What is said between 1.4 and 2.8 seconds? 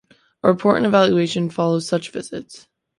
follows such visits.